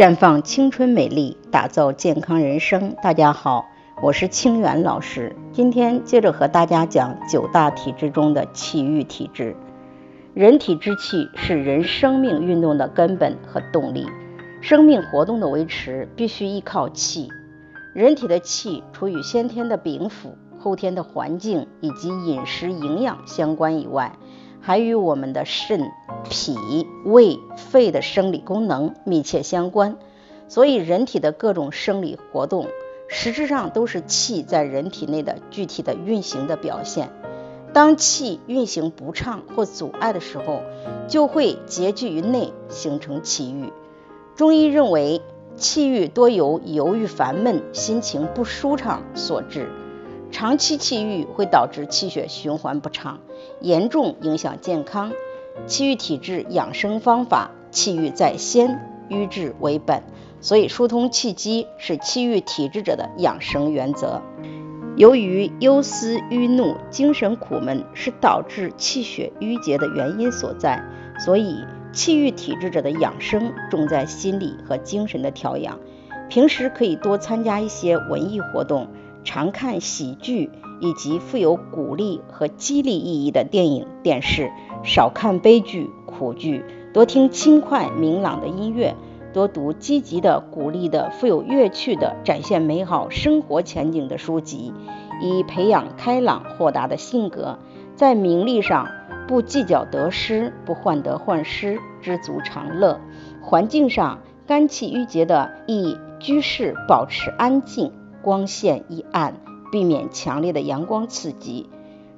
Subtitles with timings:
[0.00, 2.96] 绽放青春美丽，打造健康人生。
[3.02, 3.66] 大家好，
[4.02, 5.36] 我是清源老师。
[5.52, 9.54] 今天接着和大家讲九大体质中的气郁体质。
[10.32, 14.06] 人体之气是人生命运动的根本和动力，
[14.62, 17.28] 生命活动的维持必须依靠气。
[17.94, 24.16] 人体的气，除与先天的禀赋、后天的环境以及饮食营养相关以外，
[24.60, 25.90] 还与我们的肾、
[26.28, 26.56] 脾、
[27.04, 29.96] 胃、肺的生理功能密切相关，
[30.48, 32.66] 所以人体的各种生理活动，
[33.08, 37.10] 实质上都是气在人体内的具体的运行的表现。
[37.72, 40.60] 当气运行不畅或阻碍的时候，
[41.08, 43.72] 就会结聚于内，形成气郁。
[44.34, 45.22] 中医认为，
[45.56, 49.68] 气郁多由忧郁烦闷、心情不舒畅所致。
[50.30, 53.20] 长期气郁会导致气血循环不畅，
[53.60, 55.12] 严重影响健康。
[55.66, 60.02] 气郁体质养生方法：气郁在先，瘀滞为本。
[60.40, 64.22] 所以疏通气机是气郁体质者的养生原则。
[64.96, 70.82] 由于忧思、郁怒、精神苦闷是导致气血瘀结的原因所在，
[71.18, 71.56] 所以
[71.92, 75.78] 气郁体质者的养生重在心理和精神的调养。
[76.30, 78.88] 平时可以多参加一些文艺活动。
[79.24, 84.50] 常看喜剧以及富有鼓励和激励意义的电影、电视，
[84.82, 88.94] 少看悲剧、苦剧，多听轻快明朗的音乐，
[89.32, 94.72] 多读积极的、鼓励的、富有乐趣的、展现美好生活前景的书籍，
[95.20, 97.58] 以培养开朗豁达的性格。
[97.94, 98.88] 在名利上
[99.28, 102.98] 不计较得失，不患得患失，知足常乐；
[103.42, 107.92] 环境上肝气郁结的，宜居室保持安静。
[108.22, 109.34] 光线宜暗，
[109.72, 111.68] 避免强烈的阳光刺激。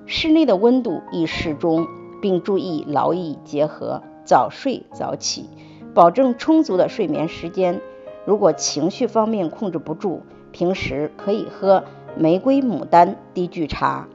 [0.06, 1.86] 室内的温度宜适中，
[2.20, 5.48] 并注意劳逸结合，早睡早起，
[5.94, 7.80] 保证充足的睡眠时间。
[8.24, 11.84] 如果情绪方面控制不住，平时可以喝
[12.16, 14.08] 玫瑰牡丹低聚茶。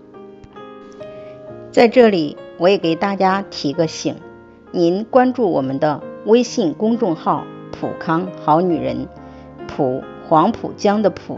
[1.72, 4.16] 在这里，我也给大家提个醒：
[4.72, 9.08] 您关注我们的微信公众号“普康好女人”，
[9.68, 11.38] 普黄浦江的普。